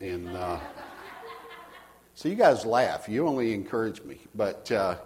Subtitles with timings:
[0.00, 0.58] And uh,
[2.14, 3.08] so you guys laugh.
[3.08, 4.18] You only encourage me.
[4.34, 4.96] But, uh,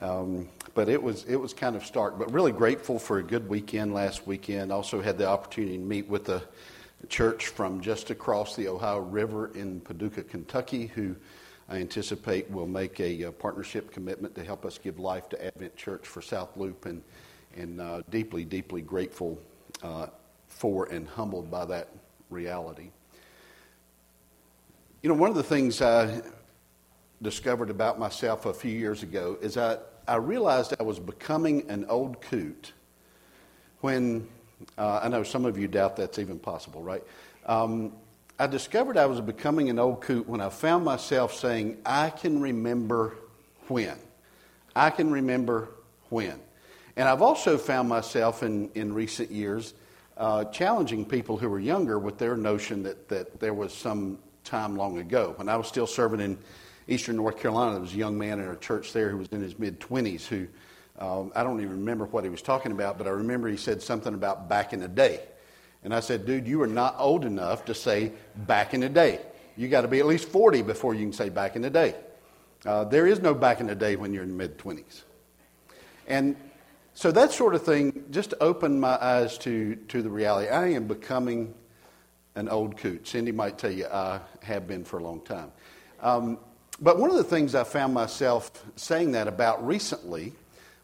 [0.00, 2.18] um, but it, was, it was kind of stark.
[2.18, 4.72] But really grateful for a good weekend last weekend.
[4.72, 6.42] Also had the opportunity to meet with the
[7.08, 11.14] church from just across the Ohio River in Paducah, Kentucky, who
[11.68, 15.46] I anticipate will make a, a, uh, partnership commitment to help us give life to
[15.46, 17.02] Advent Church for South Loop, and,
[17.56, 19.38] and uh, deeply, deeply grateful
[19.82, 20.06] uh,
[20.48, 21.88] for and humbled by that
[22.30, 22.90] reality.
[25.06, 26.20] You know, one of the things I
[27.22, 31.86] discovered about myself a few years ago is I, I realized I was becoming an
[31.88, 32.72] old coot
[33.82, 34.26] when
[34.76, 37.04] uh, I know some of you doubt that's even possible, right?
[37.46, 37.92] Um,
[38.40, 42.40] I discovered I was becoming an old coot when I found myself saying, I can
[42.40, 43.16] remember
[43.68, 43.96] when.
[44.74, 45.68] I can remember
[46.08, 46.40] when.
[46.96, 49.72] And I've also found myself in, in recent years
[50.16, 54.76] uh, challenging people who were younger with their notion that, that there was some time
[54.76, 55.34] long ago.
[55.36, 56.38] When I was still serving in
[56.88, 59.42] eastern North Carolina, there was a young man in a church there who was in
[59.42, 60.46] his mid 20s who
[60.98, 63.82] um, I don't even remember what he was talking about, but I remember he said
[63.82, 65.20] something about back in the day.
[65.84, 69.20] And I said, dude, you are not old enough to say back in the day.
[69.56, 71.94] You got to be at least 40 before you can say back in the day.
[72.64, 75.02] Uh, there is no back in the day when you're in mid 20s.
[76.08, 76.36] And
[76.94, 80.48] so that sort of thing just opened my eyes to, to the reality.
[80.48, 81.54] I am becoming
[82.36, 83.08] an old coot.
[83.08, 85.50] Cindy might tell you I have been for a long time.
[86.00, 86.38] Um,
[86.80, 90.34] but one of the things I found myself saying that about recently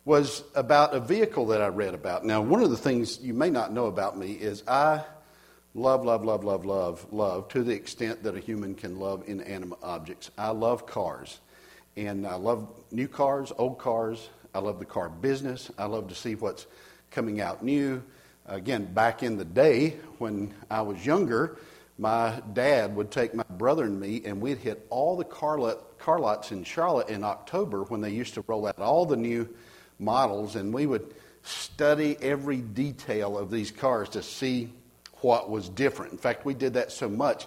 [0.04, 2.24] was about a vehicle that I read about.
[2.24, 5.04] Now, one of the things you may not know about me is I
[5.74, 9.78] love, love, love, love, love, love to the extent that a human can love inanimate
[9.82, 10.30] objects.
[10.36, 11.40] I love cars.
[11.96, 14.28] And I love new cars, old cars.
[14.54, 15.70] I love the car business.
[15.78, 16.66] I love to see what's
[17.10, 18.02] coming out new.
[18.46, 21.58] Again, back in the day when I was younger,
[21.98, 25.98] my dad would take my brother and me, and we'd hit all the car, lot,
[25.98, 29.48] car lots in Charlotte in October when they used to roll out all the new
[29.98, 34.72] models, and we would study every detail of these cars to see
[35.20, 36.12] what was different.
[36.12, 37.46] In fact, we did that so much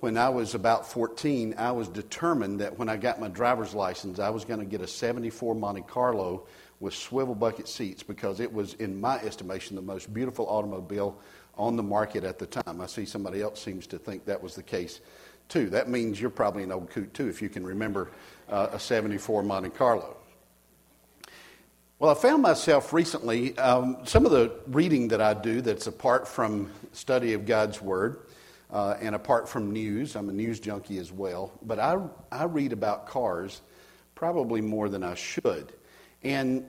[0.00, 4.18] when I was about 14, I was determined that when I got my driver's license,
[4.18, 6.46] I was going to get a 74 Monte Carlo
[6.80, 11.18] with swivel bucket seats because it was, in my estimation, the most beautiful automobile
[11.56, 12.80] on the market at the time.
[12.80, 15.00] I see somebody else seems to think that was the case
[15.48, 15.70] too.
[15.70, 18.10] That means you're probably an old coot too if you can remember
[18.48, 20.16] uh, a 74 Monte Carlo.
[21.98, 26.28] Well, I found myself recently, um, some of the reading that I do that's apart
[26.28, 28.18] from study of God's Word
[28.70, 31.96] uh, and apart from news, I'm a news junkie as well, but I,
[32.30, 33.62] I read about cars
[34.14, 35.72] probably more than I should.
[36.26, 36.66] And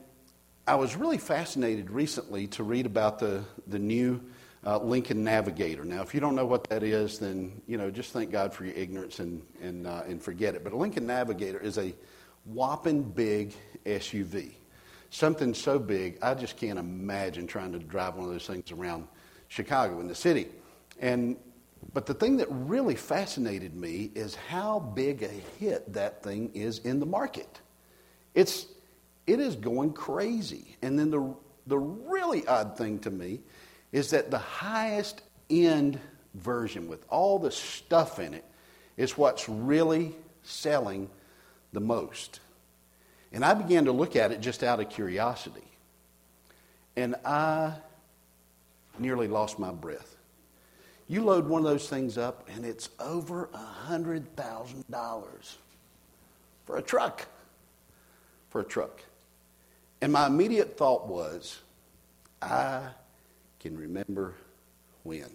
[0.66, 4.20] I was really fascinated recently to read about the, the new
[4.64, 5.84] uh, Lincoln Navigator.
[5.84, 8.64] Now, if you don't know what that is, then, you know, just thank God for
[8.64, 10.62] your ignorance and, and, uh, and forget it.
[10.62, 11.92] But a Lincoln Navigator is a
[12.44, 13.52] whopping big
[13.84, 14.52] SUV
[15.10, 19.08] something so big, I just can't imagine trying to drive one of those things around
[19.48, 20.48] Chicago in the city.
[21.00, 21.36] And
[21.92, 26.80] but the thing that really fascinated me is how big a hit that thing is
[26.80, 27.60] in the market.
[28.34, 28.66] It's
[29.28, 30.76] it is going crazy.
[30.82, 31.34] And then the
[31.68, 33.40] the really odd thing to me
[33.92, 36.00] is that the highest end
[36.34, 38.44] version with all the stuff in it
[38.96, 41.08] is what's really selling
[41.72, 42.40] the most.
[43.32, 45.60] And I began to look at it just out of curiosity.
[46.96, 47.74] And I
[48.98, 50.16] nearly lost my breath.
[51.06, 55.56] You load one of those things up, and it's over a $100,000
[56.66, 57.26] for a truck.
[58.50, 59.02] For a truck.
[60.00, 61.58] And my immediate thought was,
[62.40, 62.88] I
[63.58, 64.34] can remember
[65.02, 65.28] when.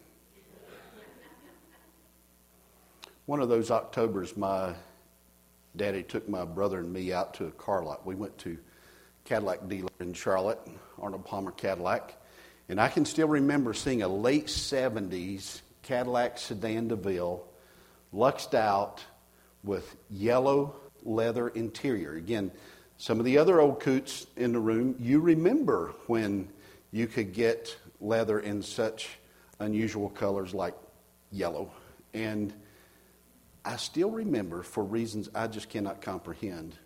[3.26, 4.74] One of those Octobers, my
[5.76, 8.06] Daddy took my brother and me out to a car lot.
[8.06, 8.58] We went to
[9.26, 10.60] Cadillac dealer in Charlotte,
[11.00, 12.16] Arnold Palmer Cadillac,
[12.70, 17.44] and I can still remember seeing a late 70s Cadillac sedan DeVille,
[18.14, 19.04] luxed out
[19.64, 22.14] with yellow leather interior.
[22.14, 22.52] Again,
[23.04, 26.48] some of the other old coots in the room, you remember when
[26.94, 29.10] you could get leather in such
[29.60, 30.74] unusual colors like
[31.30, 31.70] yellow.
[32.14, 32.54] And
[33.66, 36.78] I still remember, for reasons I just cannot comprehend,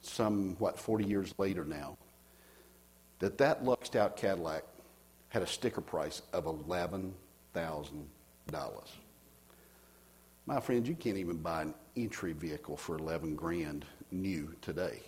[0.00, 1.98] some, what, 40 years later now,
[3.18, 4.62] that that luxed out Cadillac
[5.30, 7.12] had a sticker price of $11,000.
[10.46, 15.00] My friends, you can't even buy an entry vehicle for 11 grand new today.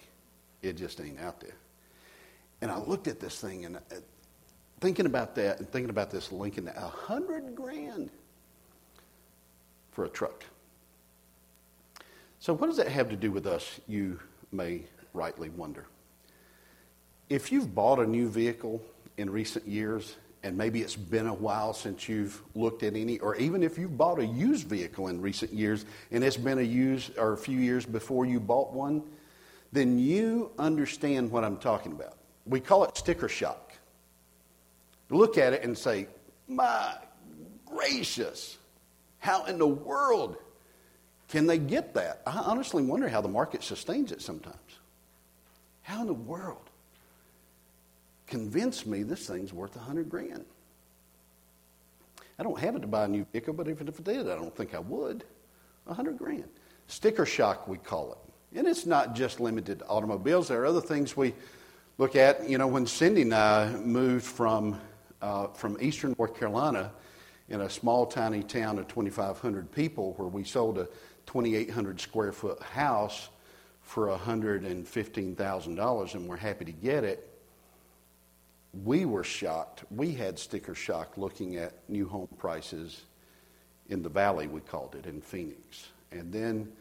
[0.63, 1.57] It just ain't out there.
[2.61, 3.97] And I looked at this thing and uh,
[4.81, 8.11] thinking about that and thinking about this Lincoln, a hundred grand
[9.91, 10.45] for a truck.
[12.41, 14.19] So, what does that have to do with us, you
[14.51, 14.83] may
[15.13, 15.87] rightly wonder?
[17.29, 18.83] If you've bought a new vehicle
[19.17, 23.37] in recent years, and maybe it's been a while since you've looked at any, or
[23.37, 27.17] even if you've bought a used vehicle in recent years and it's been a used
[27.17, 29.03] or a few years before you bought one,
[29.71, 32.17] then you understand what I'm talking about.
[32.44, 33.73] We call it sticker shock.
[35.11, 36.09] Look at it and say,
[36.49, 36.97] My
[37.65, 38.59] gracious,
[39.19, 40.37] how in the world
[41.29, 42.23] can they get that?
[42.27, 44.56] I honestly wonder how the market sustains it sometimes.
[45.83, 46.69] How in the world?
[48.32, 50.46] Convince me this thing's worth a hundred grand.
[52.38, 54.37] I don't have it to buy a new vehicle, but even if I did, I
[54.37, 55.25] don't think I would.
[55.87, 56.49] A hundred grand.
[56.87, 58.19] Sticker shock, we call it.
[58.58, 60.49] And it's not just limited to automobiles.
[60.49, 61.34] There are other things we
[61.99, 62.49] look at.
[62.49, 64.81] You know, when Cindy and I moved from,
[65.20, 66.90] uh, from eastern North Carolina
[67.50, 70.88] in a small, tiny town of 2,500 people where we sold a
[71.26, 73.29] 2,800 square foot house
[73.82, 77.29] for $115,000 and we're happy to get it.
[78.73, 79.85] We were shocked.
[79.91, 83.03] We had sticker shock looking at new home prices
[83.89, 85.89] in the valley, we called it, in Phoenix.
[86.11, 86.73] And then,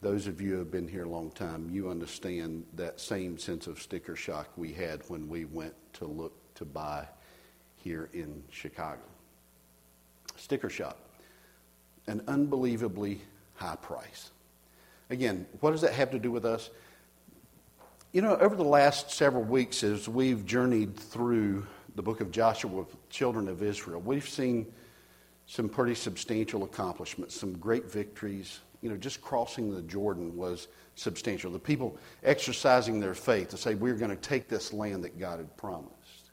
[0.00, 3.66] those of you who have been here a long time, you understand that same sense
[3.66, 7.06] of sticker shock we had when we went to look to buy
[7.76, 9.02] here in Chicago.
[10.36, 10.98] Sticker shock.
[12.06, 13.20] An unbelievably
[13.54, 14.30] high price.
[15.10, 16.70] Again, what does that have to do with us?
[18.12, 21.64] You know, over the last several weeks, as we've journeyed through
[21.94, 24.66] the book of Joshua with children of Israel, we've seen
[25.46, 28.58] some pretty substantial accomplishments, some great victories.
[28.82, 30.66] You know, just crossing the Jordan was
[30.96, 31.52] substantial.
[31.52, 35.38] The people exercising their faith to say, we're going to take this land that God
[35.38, 36.32] had promised.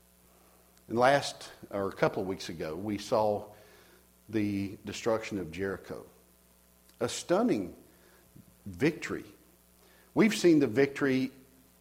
[0.87, 3.43] And last, or a couple of weeks ago, we saw
[4.29, 6.03] the destruction of Jericho
[7.01, 7.75] a stunning
[8.65, 9.25] victory.
[10.15, 11.29] We've seen the victory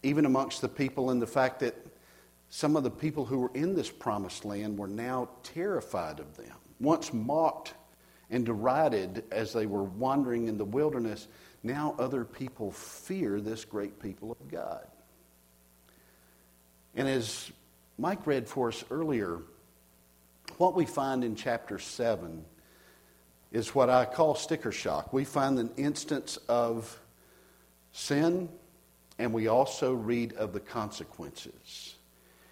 [0.07, 1.75] even amongst the people and the fact that
[2.49, 6.53] some of the people who were in this promised land were now terrified of them.
[6.79, 7.73] Once mocked
[8.29, 11.27] and derided as they were wandering in the wilderness,
[11.61, 14.87] now other people fear this great people of God.
[16.95, 17.51] And as
[17.97, 19.41] Mike read for us earlier,
[20.57, 22.45] what we find in chapter 7
[23.51, 25.11] is what I call sticker shock.
[25.11, 26.97] We find an instance of
[27.91, 28.47] sin,
[29.19, 31.95] and we also read of the consequences.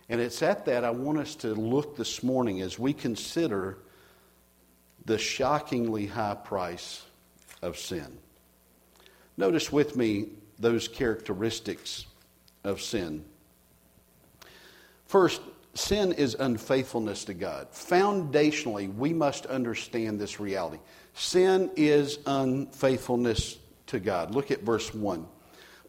[0.10, 3.78] And it's at that I want us to look this morning as we consider
[5.06, 7.04] the shockingly high price
[7.62, 8.18] of sin.
[9.38, 10.30] Notice with me
[10.60, 12.06] those characteristics
[12.64, 13.26] of sin.
[15.08, 15.42] First,
[15.74, 17.72] sin is unfaithfulness to God.
[17.72, 20.80] Foundationally, we must understand this reality.
[21.14, 23.58] Sin is unfaithfulness
[23.88, 24.34] to God.
[24.34, 25.28] Look at verse 1.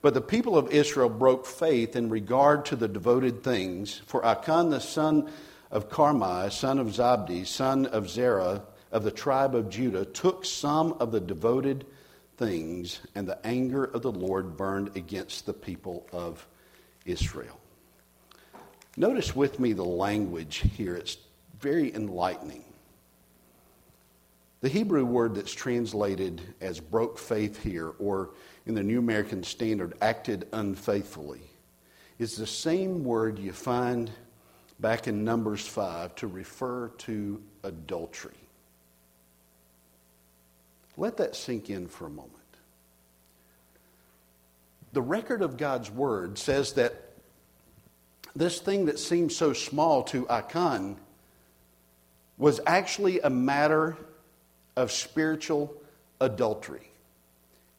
[0.07, 4.71] But the people of Israel broke faith in regard to the devoted things, for Achan
[4.71, 5.29] the son
[5.73, 8.63] of Carmi, son of Zabdi, son of Zerah,
[8.93, 11.87] of the tribe of Judah, took some of the devoted
[12.37, 16.47] things, and the anger of the Lord burned against the people of
[17.05, 17.59] Israel.
[18.97, 21.17] Notice with me the language here, it's
[21.59, 22.63] very enlightening.
[24.63, 28.31] The Hebrew word that's translated as broke faith here, or
[28.65, 31.43] in the New American Standard, acted unfaithfully,
[32.19, 34.11] is the same word you find
[34.81, 38.33] back in Numbers 5 to refer to adultery.
[40.97, 42.33] Let that sink in for a moment.
[44.95, 46.95] The record of God's Word says that
[48.35, 50.97] this thing that seemed so small to Achan
[52.39, 53.97] was actually a matter
[54.77, 55.75] of spiritual
[56.21, 56.91] adultery.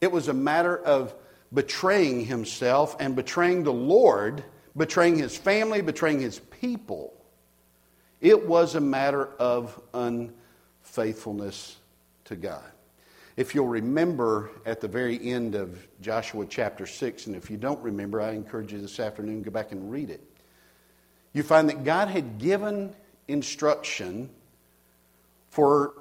[0.02, 1.14] It was a matter of
[1.54, 4.44] betraying himself and betraying the Lord,
[4.76, 7.14] betraying his family, betraying his people.
[8.20, 11.78] It was a matter of unfaithfulness
[12.26, 12.64] to God.
[13.36, 17.82] If you'll remember at the very end of Joshua chapter 6, and if you don't
[17.82, 20.24] remember, I encourage you this afternoon go back and read it
[21.38, 22.96] you find that God had given
[23.28, 24.30] instruction
[25.50, 25.94] for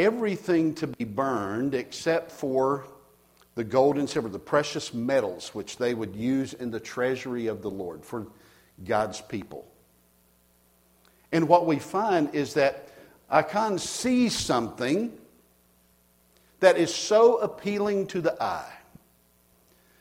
[0.00, 2.86] everything to be burned except for
[3.54, 7.62] the gold and silver, the precious metals which they would use in the treasury of
[7.62, 8.26] the Lord for
[8.84, 9.66] God's people.
[11.32, 12.88] And what we find is that
[13.30, 15.12] Achan sees something
[16.60, 18.72] that is so appealing to the eye.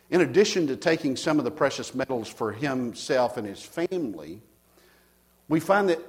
[0.09, 4.41] In addition to taking some of the precious metals for himself and his family,
[5.47, 5.99] we find that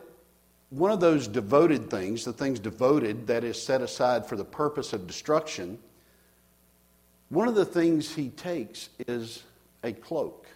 [0.71, 4.93] one of those devoted things, the things devoted that is set aside for the purpose
[4.93, 5.79] of destruction,
[7.29, 9.43] one of the things he takes is
[9.83, 10.47] a cloak.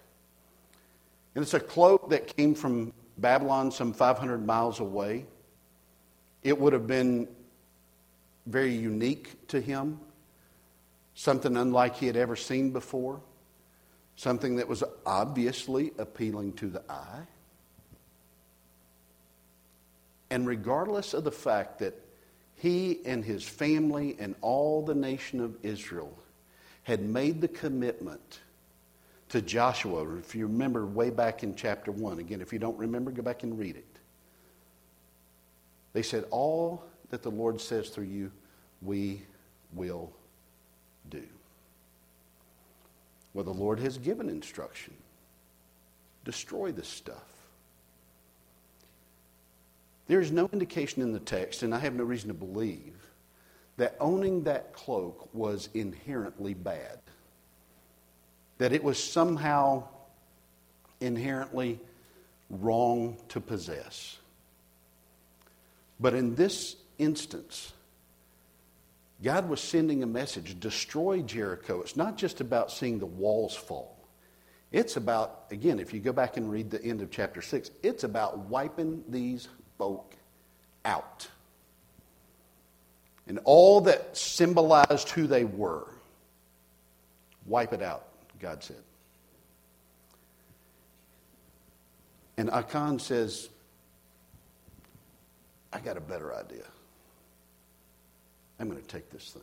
[1.34, 5.26] And it's a cloak that came from Babylon some 500 miles away.
[6.42, 7.28] It would have been
[8.46, 9.98] very unique to him,
[11.14, 13.20] something unlike he had ever seen before,
[14.16, 17.26] something that was obviously appealing to the eye.
[20.34, 21.94] And regardless of the fact that
[22.56, 26.12] he and his family and all the nation of Israel
[26.82, 28.40] had made the commitment
[29.28, 33.12] to Joshua, if you remember way back in chapter 1, again, if you don't remember,
[33.12, 33.86] go back and read it.
[35.92, 38.32] They said, All that the Lord says through you,
[38.82, 39.22] we
[39.72, 40.12] will
[41.10, 41.22] do.
[43.34, 44.94] Well, the Lord has given instruction
[46.24, 47.33] destroy this stuff.
[50.06, 52.94] There is no indication in the text, and I have no reason to believe,
[53.76, 56.98] that owning that cloak was inherently bad.
[58.58, 59.84] That it was somehow
[61.00, 61.80] inherently
[62.50, 64.18] wrong to possess.
[65.98, 67.72] But in this instance,
[69.22, 71.80] God was sending a message destroy Jericho.
[71.80, 73.96] It's not just about seeing the walls fall.
[74.70, 78.04] It's about, again, if you go back and read the end of chapter 6, it's
[78.04, 80.14] about wiping these folk
[80.84, 81.28] out.
[83.26, 85.86] And all that symbolized who they were,
[87.46, 88.06] wipe it out,
[88.40, 88.82] God said.
[92.36, 93.48] And Achan says,
[95.72, 96.64] I got a better idea.
[98.58, 99.42] I'm going to take this thing.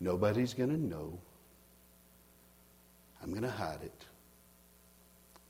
[0.00, 1.18] Nobody's going to know.
[3.22, 4.04] I'm going to hide it.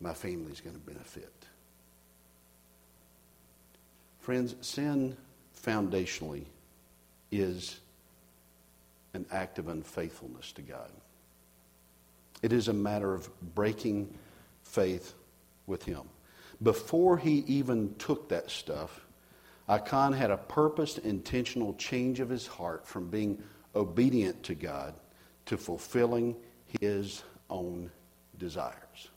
[0.01, 1.33] My family's going to benefit.
[4.25, 5.19] Friends, sin
[5.63, 6.47] foundationally
[7.31, 7.79] is
[9.13, 10.91] an act of unfaithfulness to God.
[12.41, 14.15] It is a matter of breaking
[14.63, 15.13] faith
[15.67, 16.05] with Him.
[16.63, 19.05] Before he even took that stuff,
[19.69, 23.43] Achan had a purposed, intentional change of his heart from being
[23.77, 24.95] obedient to God
[25.45, 26.35] to fulfilling
[26.81, 27.91] his own
[28.39, 29.11] desires.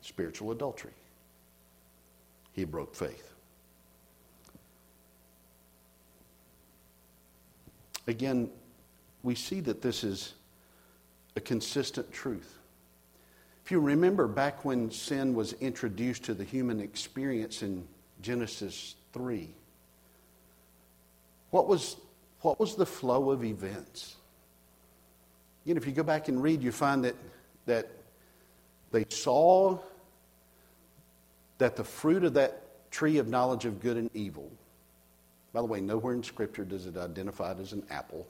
[0.00, 0.94] Spiritual adultery.
[2.56, 3.34] He broke faith.
[8.08, 8.50] Again,
[9.22, 10.32] we see that this is
[11.36, 12.58] a consistent truth.
[13.64, 17.86] If you remember back when sin was introduced to the human experience in
[18.22, 19.50] Genesis 3,
[21.50, 21.96] what was,
[22.40, 24.16] what was the flow of events?
[25.66, 27.16] Know, if you go back and read, you find that,
[27.66, 27.90] that
[28.92, 29.78] they saw
[31.58, 34.50] that the fruit of that tree of knowledge of good and evil,
[35.52, 38.26] by the way, nowhere in Scripture does it identify it as an apple.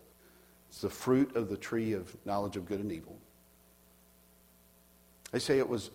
[0.69, 3.17] It's the fruit of the tree of knowledge of good and evil.
[5.33, 5.91] They say it was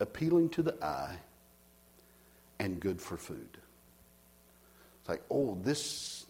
[0.00, 1.16] appealing to the eye
[2.58, 3.48] and good for food.
[5.00, 6.26] It's like, oh, this,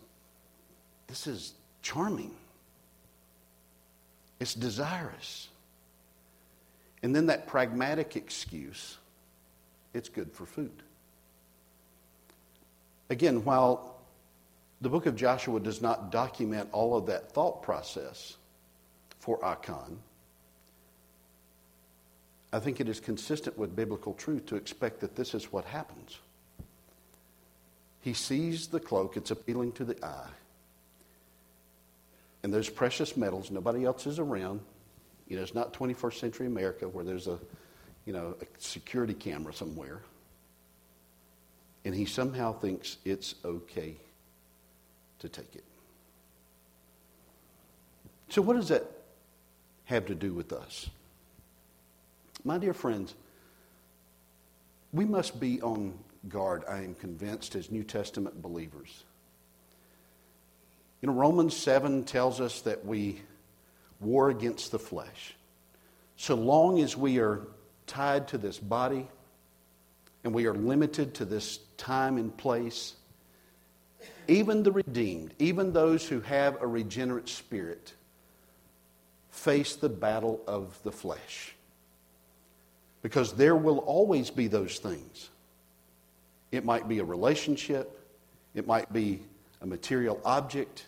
[1.06, 2.34] this is charming.
[4.40, 5.48] It's desirous.
[7.02, 8.98] And then that pragmatic excuse,
[9.94, 10.82] it's good for food.
[13.10, 14.00] Again, while
[14.80, 18.36] the book of Joshua does not document all of that thought process
[19.20, 19.98] for Achan,
[22.52, 26.18] I think it is consistent with biblical truth to expect that this is what happens.
[28.00, 30.30] He sees the cloak, it's appealing to the eye.
[32.42, 34.60] And those precious metals, nobody else is around.
[35.26, 37.38] You know, it's not 21st century America where there's a,
[38.04, 40.00] you know, a security camera somewhere.
[41.84, 43.96] And he somehow thinks it's okay
[45.18, 45.64] to take it.
[48.28, 48.84] So, what does that
[49.84, 50.88] have to do with us?
[52.42, 53.14] My dear friends,
[54.92, 55.94] we must be on
[56.28, 59.04] guard, I am convinced, as New Testament believers.
[61.00, 63.20] You know, Romans 7 tells us that we
[64.00, 65.34] war against the flesh.
[66.16, 67.46] So long as we are
[67.86, 69.08] tied to this body
[70.24, 72.94] and we are limited to this time and place,
[74.26, 77.92] even the redeemed, even those who have a regenerate spirit,
[79.30, 81.54] face the battle of the flesh.
[83.02, 85.28] Because there will always be those things.
[86.50, 88.00] It might be a relationship,
[88.54, 89.20] it might be
[89.60, 90.86] a material object,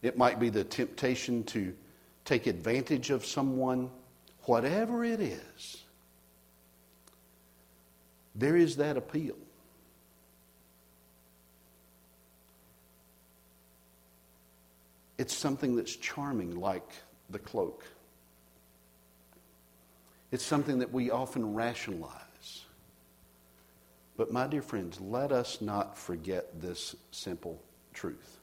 [0.00, 1.74] it might be the temptation to
[2.24, 3.90] take advantage of someone,
[4.44, 5.81] whatever it is.
[8.34, 9.36] There is that appeal.
[15.18, 16.88] It's something that's charming, like
[17.30, 17.84] the cloak.
[20.30, 22.64] It's something that we often rationalize.
[24.16, 27.62] But, my dear friends, let us not forget this simple
[27.92, 28.38] truth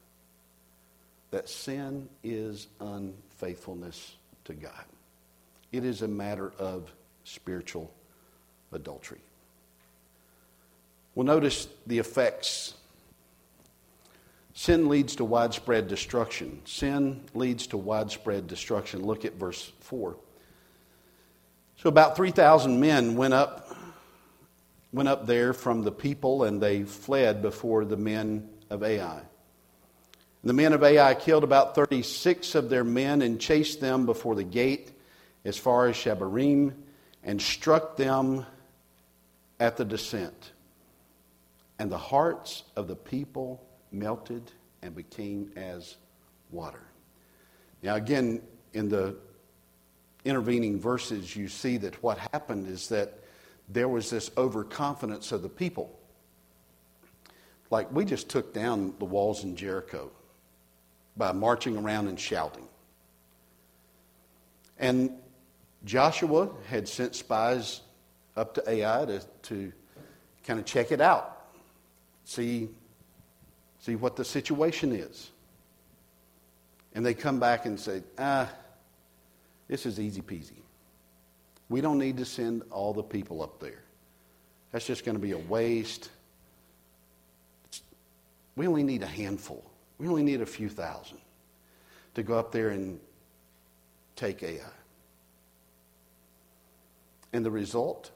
[1.30, 4.84] that sin is unfaithfulness to God.
[5.70, 6.92] It is a matter of
[7.24, 7.92] spiritual
[8.72, 9.20] adultery.
[11.20, 12.72] Well, notice the effects.
[14.54, 16.62] Sin leads to widespread destruction.
[16.64, 19.04] Sin leads to widespread destruction.
[19.04, 20.16] Look at verse 4.
[21.76, 23.76] So about 3,000 men went up,
[24.94, 29.20] went up there from the people, and they fled before the men of Ai.
[30.42, 34.42] The men of Ai killed about 36 of their men and chased them before the
[34.42, 34.90] gate
[35.44, 36.72] as far as Shebarim
[37.22, 38.46] and struck them
[39.58, 40.52] at the descent.
[41.80, 45.96] And the hearts of the people melted and became as
[46.50, 46.82] water.
[47.82, 48.42] Now, again,
[48.74, 49.16] in the
[50.26, 53.20] intervening verses, you see that what happened is that
[53.70, 55.98] there was this overconfidence of the people.
[57.70, 60.10] Like we just took down the walls in Jericho
[61.16, 62.68] by marching around and shouting.
[64.78, 65.12] And
[65.86, 67.80] Joshua had sent spies
[68.36, 69.72] up to Ai to, to
[70.44, 71.39] kind of check it out,
[72.30, 72.68] see,
[73.80, 75.30] see what the situation is.
[76.94, 78.48] And they come back and say, ah,
[79.66, 80.62] this is easy peasy.
[81.68, 83.82] We don't need to send all the people up there.
[84.70, 86.10] That's just going to be a waste.
[88.54, 89.68] We only need a handful.
[89.98, 91.18] We only need a few thousand
[92.14, 93.00] to go up there and
[94.14, 94.60] take Ai.
[97.32, 98.12] And the result?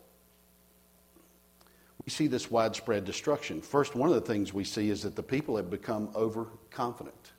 [2.06, 3.62] We see this widespread destruction.
[3.62, 7.32] First, one of the things we see is that the people have become overconfident.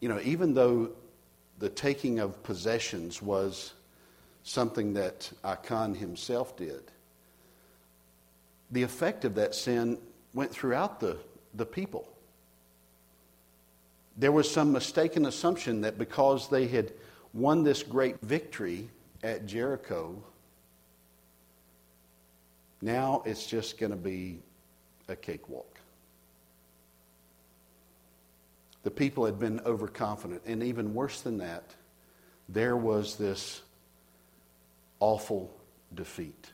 [0.00, 0.90] You know, even though
[1.60, 3.74] the taking of possessions was
[4.42, 6.82] something that Achan himself did,
[8.70, 9.98] the effect of that sin
[10.34, 11.16] went throughout the,
[11.54, 12.08] the people.
[14.16, 16.92] There was some mistaken assumption that because they had
[17.32, 18.88] won this great victory
[19.22, 20.22] at Jericho,
[22.84, 24.40] now it's just going to be
[25.08, 25.80] a cakewalk.
[28.82, 30.42] The people had been overconfident.
[30.44, 31.74] And even worse than that,
[32.46, 33.62] there was this
[35.00, 35.50] awful
[35.94, 36.50] defeat.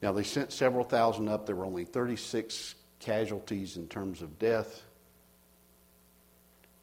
[0.00, 1.44] Now, they sent several thousand up.
[1.44, 4.82] There were only 36 casualties in terms of death.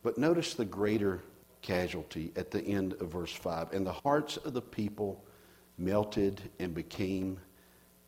[0.04, 1.24] But notice the greater
[1.62, 3.72] casualty at the end of verse 5.
[3.72, 5.24] And the hearts of the people
[5.78, 7.40] melted and became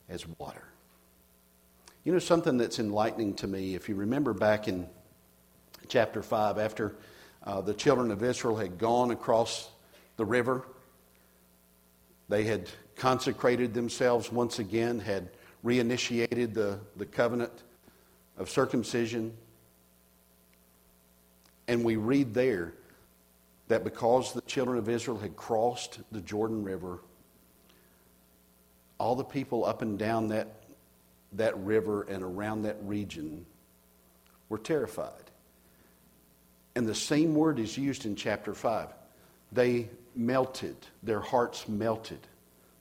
[0.10, 0.64] as water.
[2.04, 4.88] You know, something that's enlightening to me, if you remember back in
[5.88, 6.96] chapter 5, after
[7.44, 9.70] uh, the children of Israel had gone across
[10.18, 10.66] the river,
[12.28, 15.30] they had consecrated themselves once again, had
[15.64, 17.52] reinitiated the, the covenant
[18.38, 19.34] of circumcision.
[21.68, 22.74] And we read there
[23.68, 27.00] that because the children of Israel had crossed the Jordan River,
[29.00, 30.48] all the people up and down that,
[31.34, 33.46] that river and around that region
[34.50, 35.14] were terrified.
[36.76, 38.90] And the same word is used in chapter 5.
[39.52, 42.20] They melted, their hearts melted.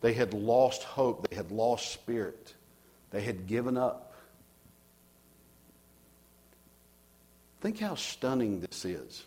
[0.00, 2.54] They had lost hope, they had lost spirit,
[3.10, 4.14] they had given up.
[7.60, 9.24] Think how stunning this is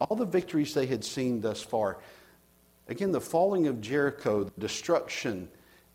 [0.00, 1.98] all the victories they had seen thus far.
[2.88, 5.48] Again, the falling of Jericho, the destruction,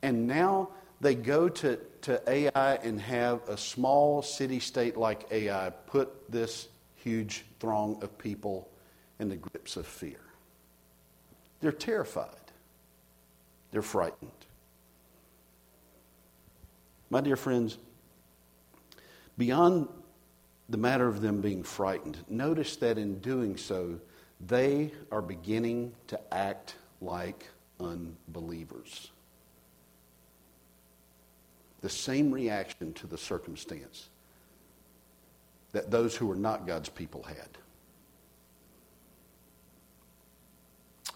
[0.05, 0.69] and now
[1.01, 6.67] they go to, to Ai and have a small city state like Ai put this
[6.97, 8.69] huge throng of people
[9.19, 10.19] in the grips of fear.
[11.59, 12.29] They're terrified,
[13.71, 14.31] they're frightened.
[17.09, 17.79] My dear friends,
[19.39, 19.87] beyond
[20.69, 23.99] the matter of them being frightened, notice that in doing so,
[24.39, 27.47] they are beginning to act like
[27.79, 29.09] unbelievers.
[31.85, 34.09] The same reaction to the circumstance
[35.71, 37.47] that those who were not God's people had.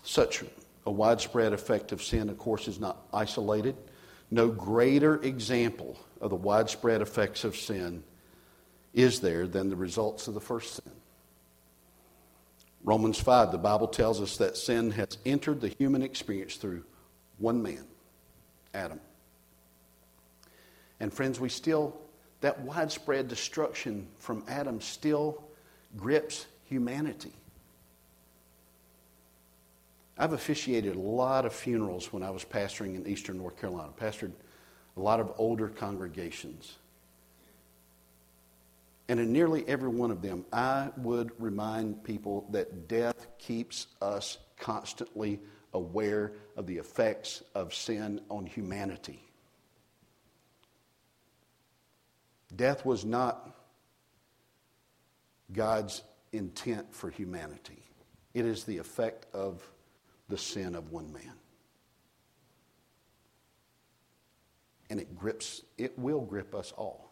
[0.03, 0.43] Such
[0.86, 3.77] a widespread effect of sin, of course, is not isolated.
[4.29, 8.03] No greater example of the widespread effects of sin
[8.93, 10.93] is there than the results of the first sin.
[12.84, 16.84] Romans 5, the Bible tells us that sin has entered the human experience through
[17.39, 17.88] one man,
[18.75, 18.99] Adam.
[20.99, 21.97] And friends, we still,
[22.41, 25.43] that widespread destruction from Adam still
[25.97, 27.33] grips humanity.
[30.17, 33.91] I've officiated a lot of funerals when I was pastoring in eastern North Carolina.
[33.97, 34.33] Pastored
[34.97, 36.75] a lot of older congregations.
[39.07, 44.38] And in nearly every one of them, I would remind people that death keeps us
[44.59, 45.39] constantly
[45.73, 49.29] aware of the effects of sin on humanity.
[52.55, 53.55] Death was not
[55.51, 57.83] God's intent for humanity,
[58.33, 59.67] it is the effect of
[60.27, 61.33] the sin of one man.
[64.91, 67.12] And it grips, it will grip us all.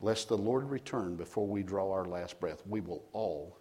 [0.00, 3.56] Lest the Lord return before we draw our last breath, we will all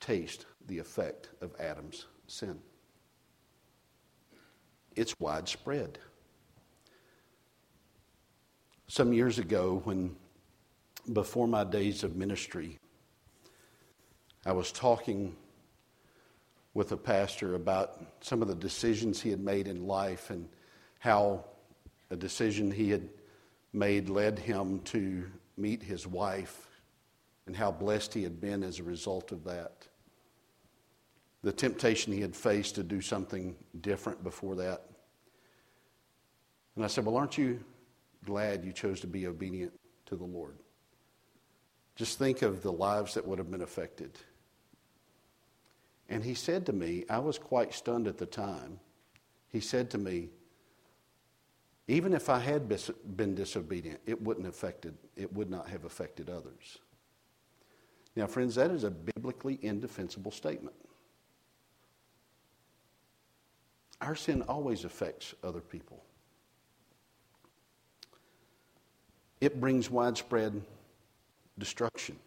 [0.00, 2.58] taste the effect of Adam's sin.
[4.96, 5.98] It's widespread.
[8.90, 10.16] Some years ago, when
[11.12, 12.78] before my days of ministry,
[14.46, 15.36] I was talking
[16.72, 20.48] with a pastor about some of the decisions he had made in life and
[21.00, 21.44] how
[22.10, 23.06] a decision he had
[23.74, 26.68] made led him to meet his wife
[27.46, 29.86] and how blessed he had been as a result of that.
[31.42, 34.82] The temptation he had faced to do something different before that.
[36.74, 37.62] And I said, Well, aren't you
[38.24, 39.72] glad you chose to be obedient
[40.06, 40.58] to the Lord?
[41.96, 44.18] Just think of the lives that would have been affected.
[46.08, 48.80] And he said to me, I was quite stunned at the time.
[49.48, 50.28] He said to me,
[51.88, 52.68] even if I had
[53.16, 56.78] been disobedient, it wouldn't affected, it would not have affected others.
[58.14, 60.76] Now, friends, that is a biblically indefensible statement.
[64.00, 66.04] Our sin always affects other people.
[69.40, 70.60] It brings widespread
[71.58, 72.18] destruction.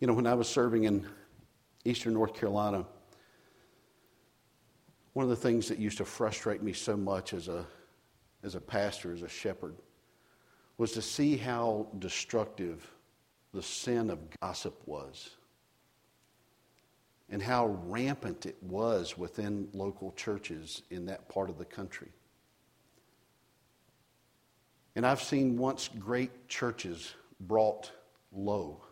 [0.00, 1.06] You know, when I was serving in
[1.84, 2.84] eastern North Carolina,
[5.12, 7.64] one of the things that used to frustrate me so much as a,
[8.42, 9.76] as a pastor, as a shepherd,
[10.78, 12.90] was to see how destructive
[13.52, 15.36] the sin of gossip was
[17.30, 22.08] and how rampant it was within local churches in that part of the country.
[24.94, 27.90] And I've seen once great churches brought
[28.32, 28.82] low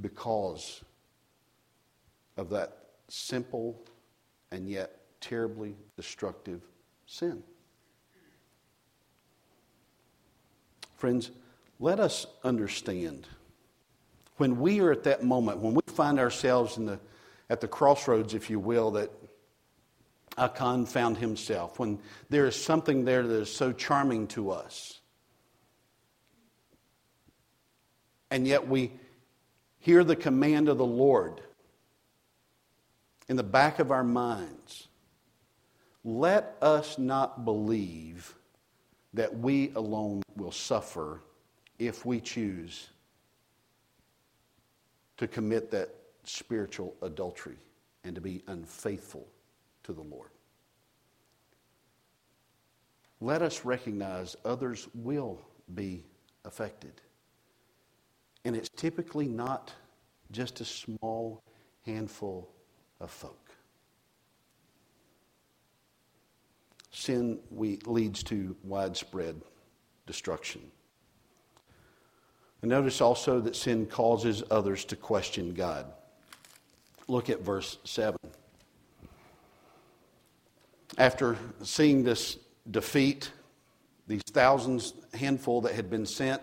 [0.00, 0.82] because
[2.36, 3.80] of that simple
[4.50, 6.60] and yet terribly destructive
[7.06, 7.42] sin.
[10.96, 11.30] Friends,
[11.78, 13.26] let us understand
[14.36, 16.98] when we are at that moment, when we find ourselves in the,
[17.50, 19.10] at the crossroads, if you will, that
[20.36, 25.00] Achan found himself, when there is something there that is so charming to us,
[28.30, 28.92] and yet we
[29.78, 31.40] hear the command of the Lord
[33.28, 34.88] in the back of our minds,
[36.04, 38.34] let us not believe
[39.14, 41.22] that we alone will suffer
[41.78, 42.88] if we choose
[45.16, 45.94] to commit that
[46.24, 47.56] spiritual adultery
[48.02, 49.26] and to be unfaithful
[49.84, 50.30] to the Lord.
[53.20, 55.40] Let us recognize others will
[55.74, 56.04] be
[56.44, 57.00] affected.
[58.44, 59.72] And it's typically not
[60.30, 61.42] just a small
[61.86, 62.50] handful
[63.00, 63.50] of folk.
[66.90, 69.40] Sin we, leads to widespread
[70.06, 70.60] destruction.
[72.62, 75.86] And notice also that sin causes others to question God.
[77.08, 78.16] Look at verse 7.
[80.98, 82.38] After seeing this
[82.70, 83.30] defeat,
[84.06, 86.40] these thousands, handful that had been sent,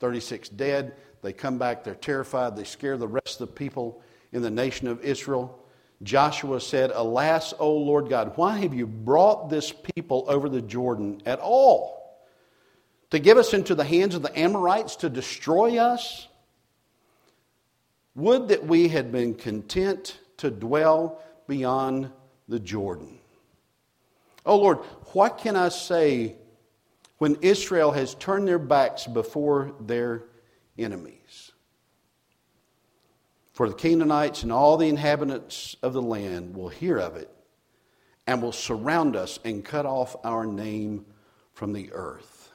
[0.00, 4.42] 36 dead, they come back, they're terrified, they scare the rest of the people in
[4.42, 5.58] the nation of Israel.
[6.02, 11.22] Joshua said, Alas, O Lord God, why have you brought this people over the Jordan
[11.24, 11.94] at all?
[13.14, 16.26] to give us into the hands of the Amorites to destroy us?
[18.16, 22.10] Would that we had been content to dwell beyond
[22.48, 23.20] the Jordan.
[24.46, 24.78] Oh Lord,
[25.12, 26.36] what can I say
[27.18, 30.24] when Israel has turned their backs before their
[30.78, 31.52] enemies?
[33.52, 37.30] For the Canaanites and all the inhabitants of the land will hear of it
[38.26, 41.06] and will surround us and cut off our name
[41.52, 42.50] from the earth.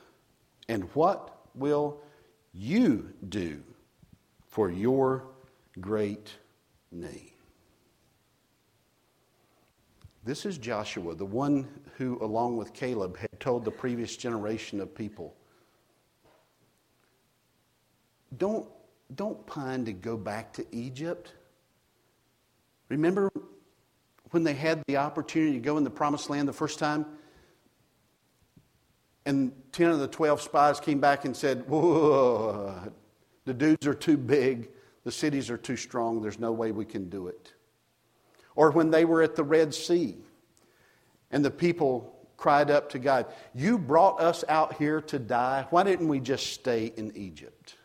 [0.68, 2.02] And what will
[2.54, 3.64] you do
[4.48, 5.26] for your
[5.80, 6.32] great
[6.92, 7.39] name?
[10.24, 14.94] This is Joshua, the one who, along with Caleb, had told the previous generation of
[14.94, 15.36] people
[18.38, 18.68] don't,
[19.16, 21.34] don't pine to go back to Egypt.
[22.90, 23.32] Remember
[24.32, 27.06] when they had the opportunity to go in the promised land the first time?
[29.26, 32.92] And 10 of the 12 spies came back and said, Whoa,
[33.46, 34.70] the dudes are too big,
[35.04, 37.54] the cities are too strong, there's no way we can do it.
[38.60, 40.18] Or when they were at the Red Sea
[41.32, 45.66] and the people cried up to God, You brought us out here to die.
[45.70, 47.76] Why didn't we just stay in Egypt?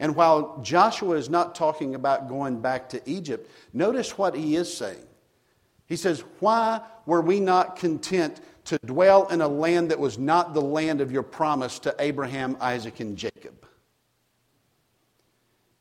[0.00, 4.74] And while Joshua is not talking about going back to Egypt, notice what he is
[4.74, 5.04] saying.
[5.84, 10.54] He says, Why were we not content to dwell in a land that was not
[10.54, 13.66] the land of your promise to Abraham, Isaac, and Jacob?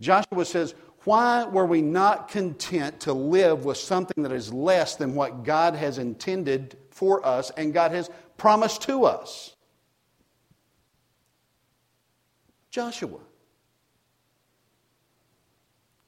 [0.02, 0.76] Joshua says,
[1.08, 5.74] Why were we not content to live with something that is less than what God
[5.74, 9.56] has intended for us and God has promised to us?
[12.72, 13.20] Joshua.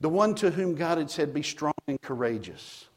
[0.01, 2.89] The one to whom God had said, Be strong and courageous.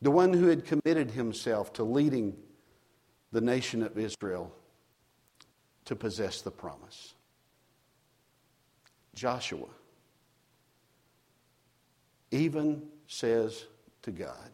[0.00, 2.36] The one who had committed himself to leading
[3.30, 4.52] the nation of Israel
[5.84, 7.14] to possess the promise.
[9.14, 9.68] Joshua
[12.30, 13.66] even says
[14.02, 14.50] to God,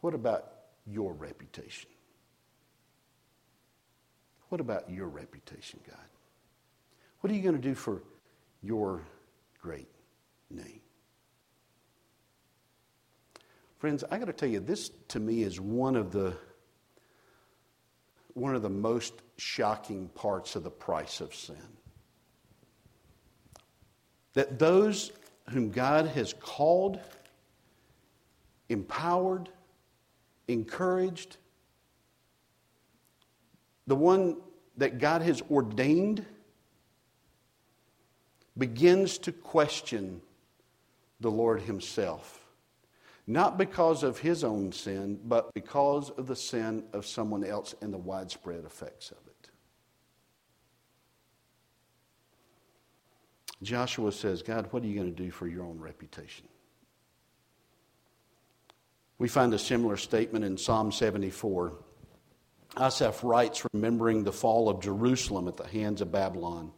[0.00, 0.52] What about
[0.86, 1.88] your reputation?
[4.48, 5.96] What about your reputation, God?
[7.20, 8.02] What are you going to do for
[8.62, 9.02] your
[9.60, 9.88] great
[10.50, 10.80] name?
[13.78, 16.36] Friends, I got to tell you, this to me is one of the
[18.34, 21.56] one of the most shocking parts of the price of sin.
[24.34, 25.12] That those
[25.50, 26.98] whom God has called,
[28.68, 29.48] empowered,
[30.48, 31.36] encouraged,
[33.86, 34.36] the one
[34.76, 36.24] that God has ordained
[38.56, 40.20] begins to question
[41.20, 42.42] the Lord Himself.
[43.26, 47.92] Not because of his own sin, but because of the sin of someone else and
[47.92, 49.31] the widespread effects of it.
[53.62, 56.46] Joshua says, God, what are you going to do for your own reputation?
[59.18, 61.74] We find a similar statement in Psalm 74.
[62.76, 66.72] Asaph writes, remembering the fall of Jerusalem at the hands of Babylon.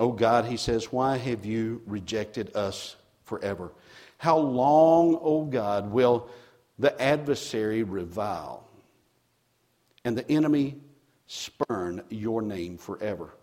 [0.00, 3.72] Oh God, he says, why have you rejected us forever?
[4.18, 6.28] How long, O God, will
[6.78, 8.66] the adversary revile
[10.04, 10.80] and the enemy
[11.26, 13.34] spurn your name forever?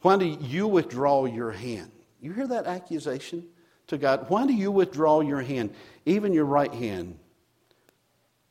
[0.00, 1.90] Why do you withdraw your hand?
[2.20, 3.44] You hear that accusation
[3.88, 4.26] to God?
[4.28, 5.74] Why do you withdraw your hand,
[6.06, 7.18] even your right hand?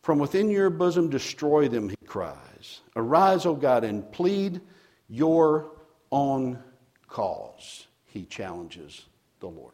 [0.02, 2.82] From within your bosom, destroy them, he cries.
[2.96, 4.62] Arise, O God, and plead
[5.10, 5.72] your
[6.12, 6.64] own
[7.08, 9.06] cause, he challenges
[9.40, 9.74] the Lord.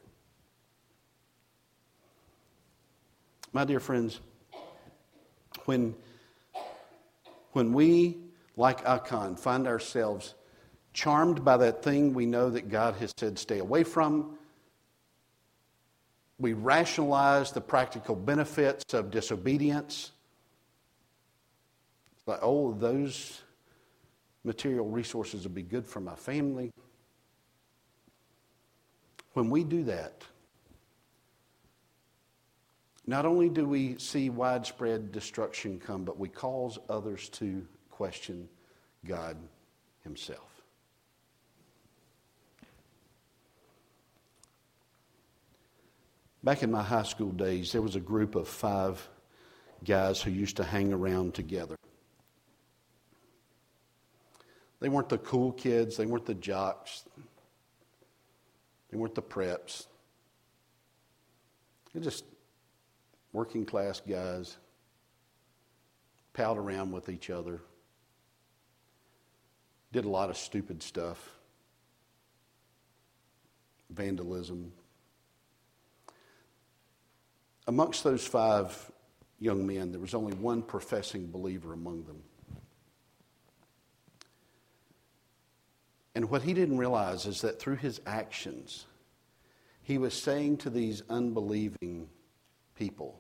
[3.52, 4.20] My dear friends,
[5.66, 5.94] when,
[7.52, 8.18] when we,
[8.58, 10.34] like Achan, find ourselves
[10.94, 14.38] charmed by that thing we know that God has said stay away from,
[16.40, 20.12] we rationalize the practical benefits of disobedience.
[22.18, 23.42] It's like, oh, those
[24.44, 26.72] material resources would be good for my family.
[29.34, 30.24] When we do that,
[33.06, 38.48] not only do we see widespread destruction come, but we cause others to question
[39.06, 39.38] God
[40.04, 40.53] Himself.
[46.44, 49.08] Back in my high school days, there was a group of five
[49.86, 51.78] guys who used to hang around together.
[54.82, 57.06] They weren't the cool kids, they weren't the jocks,
[58.92, 59.88] they weren't the preps.
[61.94, 62.26] They just
[63.32, 64.58] working class guys
[66.34, 67.62] palled around with each other,
[69.94, 71.30] did a lot of stupid stuff,
[73.90, 74.74] vandalism.
[77.68, 78.92] Amongst those five
[79.40, 82.22] young men, there was only one professing believer among them.
[86.16, 88.86] And what he didn't realize is that through his actions,
[89.82, 92.08] he was saying to these unbelieving
[92.76, 93.20] people,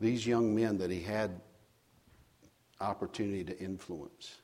[0.00, 1.40] these young men that he had
[2.80, 4.38] opportunity to influence,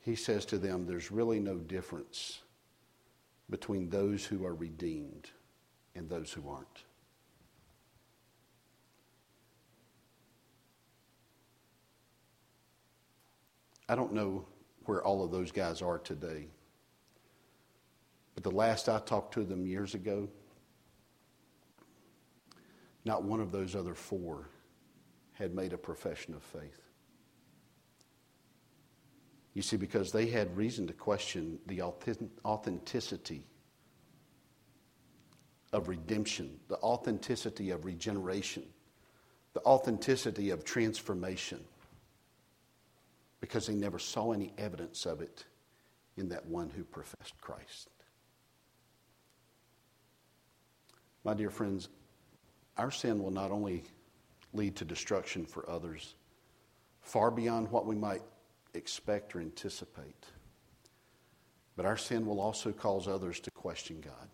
[0.00, 2.42] he says to them, There's really no difference
[3.48, 5.30] between those who are redeemed
[5.94, 6.84] and those who aren't.
[13.88, 14.44] I don't know
[14.84, 16.48] where all of those guys are today.
[18.34, 20.28] But the last I talked to them years ago,
[23.04, 24.48] not one of those other four
[25.32, 26.82] had made a profession of faith.
[29.54, 31.82] You see, because they had reason to question the
[32.44, 33.44] authenticity
[35.72, 38.62] of redemption, the authenticity of regeneration,
[39.52, 41.60] the authenticity of transformation,
[43.40, 45.44] because they never saw any evidence of it
[46.16, 47.88] in that one who professed Christ.
[51.24, 51.88] My dear friends,
[52.76, 53.84] our sin will not only
[54.52, 56.14] lead to destruction for others,
[57.00, 58.22] far beyond what we might
[58.74, 60.26] expect or anticipate,
[61.76, 64.28] but our sin will also cause others to question God.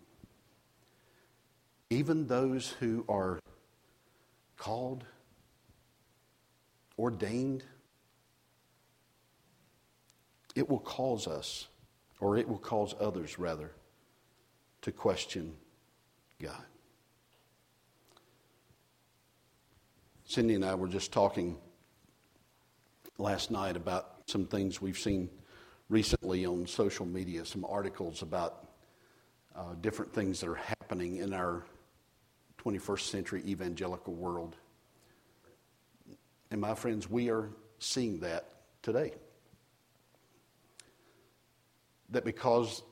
[1.90, 3.38] Even those who are
[4.57, 5.05] called,
[6.99, 7.64] ordained,
[10.55, 11.68] it will cause us,
[12.20, 13.73] or it will cause others rather,
[14.83, 15.55] to question
[16.40, 16.64] God.
[20.25, 21.59] Cindy and I were just talking
[23.18, 25.29] last night about some things we've seen
[25.88, 28.66] recently on social media, some articles about
[29.55, 31.64] uh, different things that are happening in our
[32.64, 34.57] 21st century evangelical world.
[36.50, 38.48] And my friends, we are seeing that
[38.83, 39.12] today.
[42.11, 42.83] That because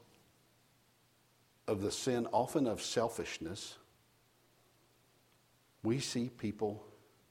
[1.68, 3.76] of the sin, often of selfishness,
[5.82, 6.85] we see people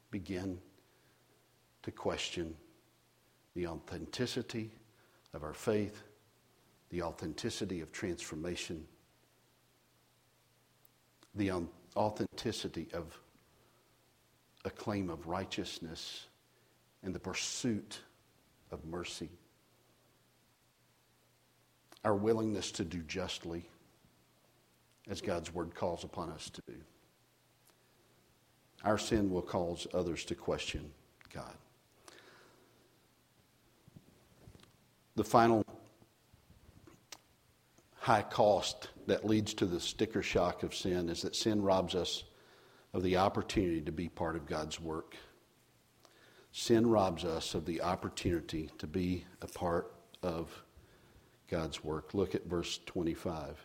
[0.09, 0.59] begin
[1.83, 2.55] to question
[3.55, 4.71] the authenticity
[5.33, 6.03] of our faith,
[6.89, 8.85] the authenticity of transformation,
[11.35, 11.51] the
[11.95, 13.17] authenticity of
[14.65, 16.27] a claim of righteousness
[17.03, 17.99] and the pursuit
[18.71, 19.29] of mercy,
[22.03, 23.65] our willingness to do justly
[25.09, 26.75] as God's word calls upon us to do.
[28.83, 30.91] Our sin will cause others to question
[31.33, 31.55] God.
[35.15, 35.65] The final
[38.01, 42.23] high cost that leads to the sticker shock of sin is that sin robs us
[42.93, 45.15] of the opportunity to be part of God's work.
[46.51, 50.49] Sin robs us of the opportunity to be a part of
[51.47, 52.15] God's work.
[52.15, 53.63] Look at verse 25.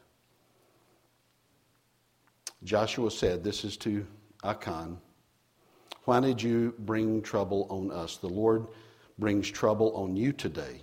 [2.63, 4.07] Joshua said, This is to
[4.45, 4.99] Achan,
[6.05, 8.19] Why did you bring trouble on us?
[8.19, 8.67] The Lord
[9.19, 10.83] brings trouble on you today.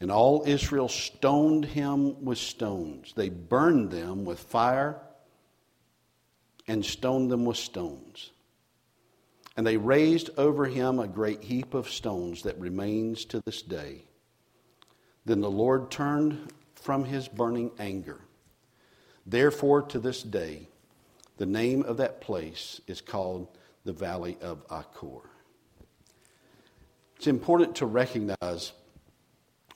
[0.00, 3.12] And all Israel stoned him with stones.
[3.16, 5.00] They burned them with fire
[6.68, 8.30] and stoned them with stones.
[9.56, 14.04] And they raised over him a great heap of stones that remains to this day.
[15.24, 18.20] Then the Lord turned from his burning anger.
[19.26, 20.68] Therefore, to this day,
[21.38, 23.48] the name of that place is called
[23.84, 25.28] the Valley of Achor.
[27.16, 28.72] It's important to recognize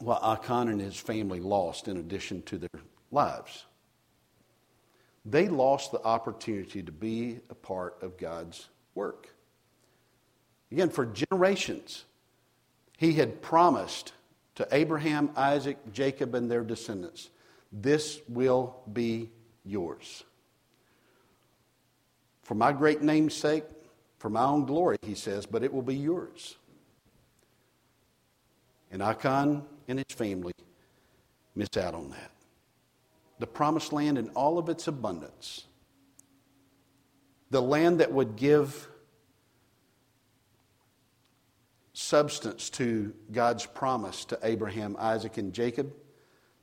[0.02, 3.66] what Achan and his family lost in addition to their lives.
[5.24, 9.28] They lost the opportunity to be a part of God's work.
[10.72, 12.04] Again, for generations,
[12.96, 14.12] he had promised
[14.56, 17.30] to Abraham, Isaac, Jacob, and their descendants,
[17.70, 19.30] This will be
[19.64, 20.24] yours.
[22.42, 23.64] For my great name's sake,
[24.18, 26.56] for my own glory, he says, but it will be yours.
[28.90, 30.54] And Achan and his family
[31.54, 32.30] miss out on that.
[33.38, 35.66] The promised land in all of its abundance,
[37.50, 38.88] the land that would give
[41.92, 45.92] substance to God's promise to Abraham, Isaac, and Jacob,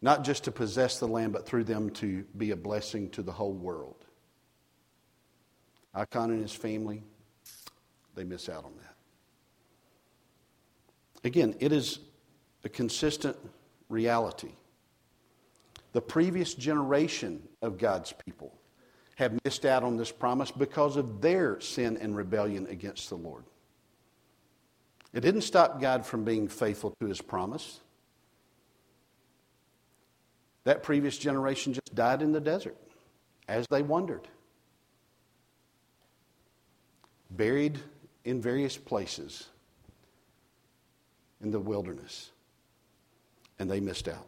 [0.01, 3.31] not just to possess the land, but through them to be a blessing to the
[3.31, 4.05] whole world.
[5.93, 7.03] Achan and his family,
[8.15, 8.95] they miss out on that.
[11.23, 11.99] Again, it is
[12.63, 13.37] a consistent
[13.89, 14.51] reality.
[15.93, 18.53] The previous generation of God's people
[19.15, 23.43] have missed out on this promise because of their sin and rebellion against the Lord.
[25.13, 27.79] It didn't stop God from being faithful to his promise.
[30.65, 32.77] That previous generation just died in the desert
[33.47, 34.27] as they wandered
[37.31, 37.79] buried
[38.25, 39.47] in various places
[41.41, 42.31] in the wilderness,
[43.59, 44.27] and they missed out.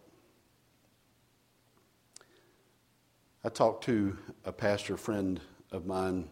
[3.43, 4.15] I talked to
[4.45, 5.39] a pastor friend
[5.71, 6.27] of mine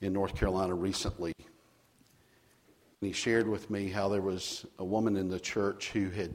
[0.00, 1.32] in North Carolina recently.
[1.38, 6.34] And he shared with me how there was a woman in the church who had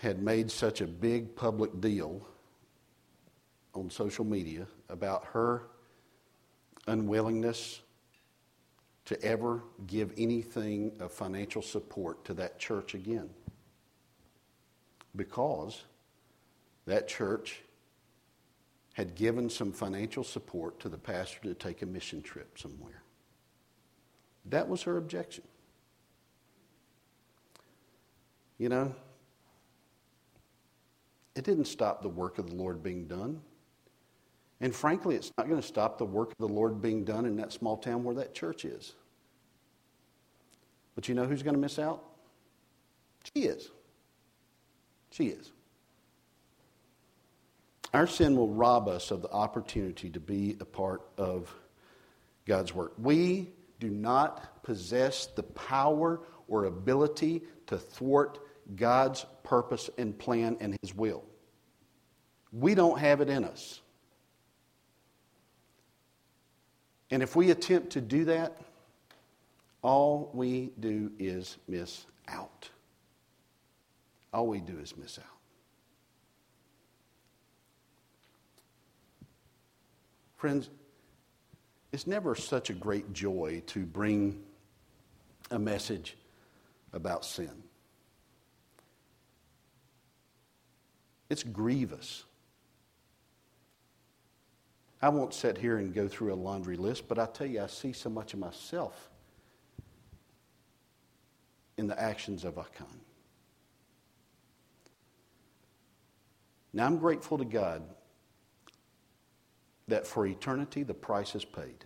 [0.00, 2.20] had made such a big public deal
[3.74, 5.62] on social media about her
[6.86, 7.80] unwillingness
[9.04, 13.28] to ever give anything of financial support to that church again.
[15.18, 15.82] Because
[16.86, 17.60] that church
[18.94, 23.02] had given some financial support to the pastor to take a mission trip somewhere.
[24.46, 25.44] That was her objection.
[28.58, 28.94] You know,
[31.34, 33.40] it didn't stop the work of the Lord being done.
[34.60, 37.36] And frankly, it's not going to stop the work of the Lord being done in
[37.36, 38.94] that small town where that church is.
[40.94, 42.02] But you know who's going to miss out?
[43.32, 43.70] She is.
[45.10, 45.50] She is.
[47.94, 51.54] Our sin will rob us of the opportunity to be a part of
[52.46, 52.92] God's work.
[52.98, 53.50] We
[53.80, 58.38] do not possess the power or ability to thwart
[58.76, 61.24] God's purpose and plan and His will.
[62.52, 63.80] We don't have it in us.
[67.10, 68.58] And if we attempt to do that,
[69.80, 72.68] all we do is miss out.
[74.32, 75.24] All we do is miss out.
[80.36, 80.70] Friends,
[81.92, 84.40] it's never such a great joy to bring
[85.50, 86.16] a message
[86.92, 87.62] about sin.
[91.30, 92.24] It's grievous.
[95.00, 97.66] I won't sit here and go through a laundry list, but I tell you, I
[97.66, 99.10] see so much of myself
[101.76, 102.86] in the actions of Achan.
[106.72, 107.82] Now, I'm grateful to God
[109.88, 111.84] that for eternity the price is paid.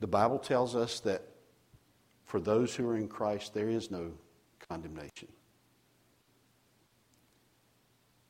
[0.00, 1.22] The Bible tells us that
[2.24, 4.12] for those who are in Christ, there is no
[4.68, 5.28] condemnation.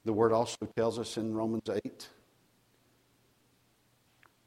[0.04, 2.08] The word also tells us in Romans 8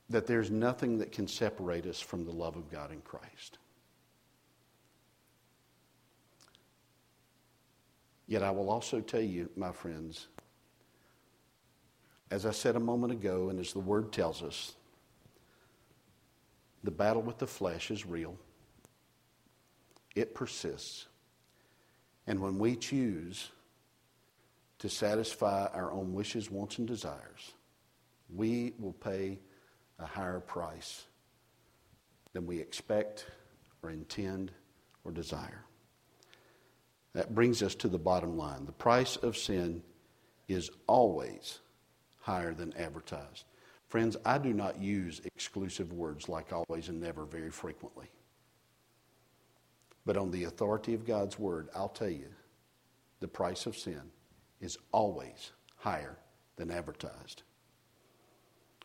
[0.10, 3.58] that there's nothing that can separate us from the love of God in Christ.
[8.30, 10.28] Yet I will also tell you, my friends,
[12.30, 14.76] as I said a moment ago, and as the word tells us,
[16.84, 18.38] the battle with the flesh is real.
[20.16, 21.08] It persists.
[22.28, 23.50] And when we choose
[24.78, 27.54] to satisfy our own wishes, wants, and desires,
[28.32, 29.40] we will pay
[29.98, 31.06] a higher price
[32.34, 33.26] than we expect
[33.82, 34.52] or intend
[35.04, 35.66] or desire.
[37.14, 38.66] That brings us to the bottom line.
[38.66, 39.82] The price of sin
[40.48, 41.60] is always
[42.20, 43.46] higher than advertised.
[43.88, 48.08] Friends, I do not use exclusive words like always and never very frequently.
[50.06, 52.28] But on the authority of God's word, I'll tell you
[53.20, 54.02] the price of sin
[54.62, 56.18] is always higher
[56.56, 57.44] than advertised.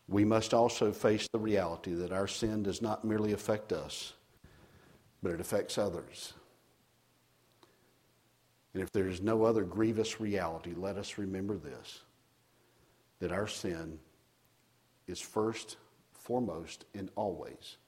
[0.09, 4.14] We must also face the reality that our sin does not merely affect us,
[5.22, 6.35] but it affects others.
[8.75, 12.01] And if there is no other grievous reality, let us remember this
[13.20, 13.99] that our sin
[15.07, 15.77] is first,
[16.12, 17.79] foremost, and always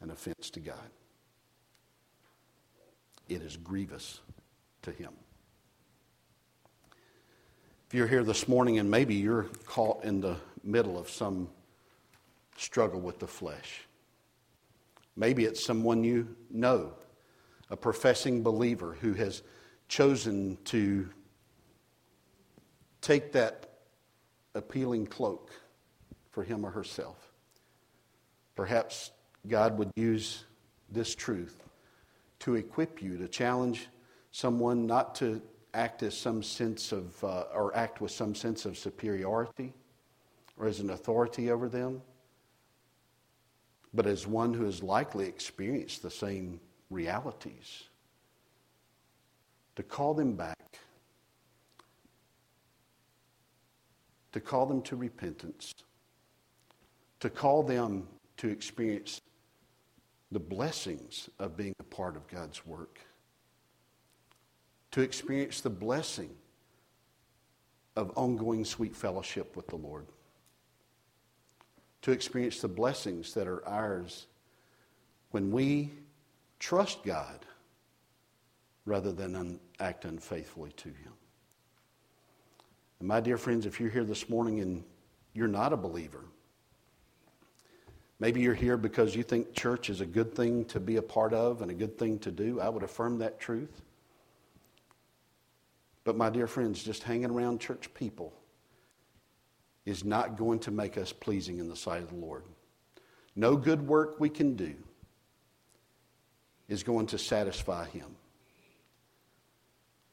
[0.00, 0.90] an offense to God.
[3.28, 4.20] It is grievous
[4.82, 5.10] to Him.
[7.88, 11.48] If you're here this morning and maybe you're caught in the middle of some
[12.56, 13.82] struggle with the flesh,
[15.16, 16.92] maybe it's someone you know,
[17.70, 19.42] a professing believer who has
[19.94, 21.08] chosen to
[23.00, 23.74] take that
[24.56, 25.52] appealing cloak
[26.32, 27.30] for him or herself.
[28.56, 29.12] Perhaps
[29.46, 30.46] God would use
[30.90, 31.62] this truth
[32.40, 33.86] to equip you, to challenge
[34.32, 35.40] someone not to
[35.74, 39.72] act as some sense of, uh, or act with some sense of superiority
[40.56, 42.02] or as an authority over them,
[43.92, 46.58] but as one who has likely experienced the same
[46.90, 47.84] realities.
[49.76, 50.64] To call them back
[54.34, 55.72] to call them to repentance,
[57.20, 59.20] to call them to experience
[60.32, 62.98] the blessings of being a part of God's work,
[64.90, 66.30] to experience the blessing
[67.94, 70.06] of ongoing sweet fellowship with the Lord,
[72.02, 74.26] to experience the blessings that are ours
[75.30, 75.92] when we
[76.58, 77.38] trust God
[78.86, 81.12] rather than act unfaithfully to Him.
[82.98, 84.84] And my dear friends, if you're here this morning and
[85.32, 86.24] you're not a believer,
[88.20, 91.32] maybe you're here because you think church is a good thing to be a part
[91.32, 93.82] of and a good thing to do, I would affirm that truth.
[96.04, 98.32] But my dear friends, just hanging around church people
[99.86, 102.44] is not going to make us pleasing in the sight of the Lord.
[103.36, 104.74] No good work we can do
[106.68, 108.16] is going to satisfy Him.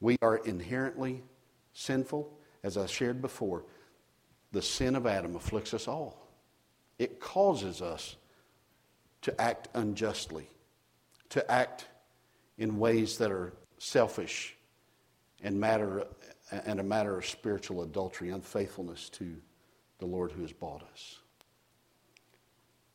[0.01, 1.23] We are inherently
[1.73, 2.37] sinful.
[2.63, 3.63] As I shared before,
[4.51, 6.27] the sin of Adam afflicts us all.
[6.99, 8.17] It causes us
[9.21, 10.47] to act unjustly,
[11.29, 11.87] to act
[12.57, 14.55] in ways that are selfish
[15.41, 16.05] and, matter,
[16.51, 19.35] and a matter of spiritual adultery, unfaithfulness to
[19.99, 21.19] the Lord who has bought us.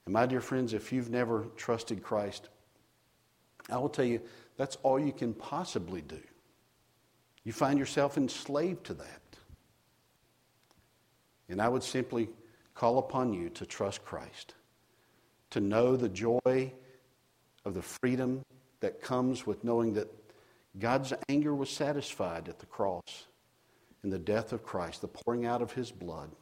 [0.04, 2.48] And my dear friends, if you've never trusted Christ,
[3.68, 4.20] I will tell you
[4.56, 6.20] that's all you can possibly do.
[7.46, 9.20] You find yourself enslaved to that.
[11.48, 12.28] And I would simply
[12.74, 14.54] call upon you to trust Christ,
[15.50, 16.72] to know the joy
[17.64, 18.44] of the freedom
[18.80, 20.12] that comes with knowing that
[20.80, 23.28] God's anger was satisfied at the cross
[24.02, 26.32] in the death of Christ, the pouring out of his blood,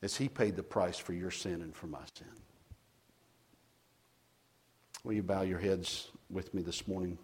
[0.00, 2.28] as he paid the price for your sin and for my sin.
[5.04, 7.18] Will you bow your heads with me this morning?